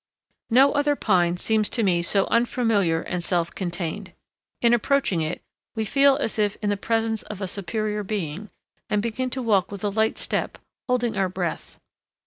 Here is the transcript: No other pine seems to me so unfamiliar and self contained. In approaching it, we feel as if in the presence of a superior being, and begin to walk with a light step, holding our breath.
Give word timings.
No 0.49 0.71
other 0.71 0.95
pine 0.95 1.37
seems 1.37 1.69
to 1.69 1.83
me 1.83 2.01
so 2.01 2.25
unfamiliar 2.31 3.01
and 3.01 3.23
self 3.23 3.53
contained. 3.53 4.13
In 4.59 4.73
approaching 4.73 5.21
it, 5.21 5.43
we 5.75 5.85
feel 5.85 6.15
as 6.15 6.39
if 6.39 6.55
in 6.63 6.71
the 6.71 6.75
presence 6.75 7.21
of 7.21 7.39
a 7.39 7.47
superior 7.47 8.01
being, 8.01 8.49
and 8.89 8.99
begin 9.03 9.29
to 9.29 9.43
walk 9.43 9.71
with 9.71 9.83
a 9.83 9.89
light 9.91 10.17
step, 10.17 10.57
holding 10.89 11.15
our 11.15 11.29
breath. 11.29 11.79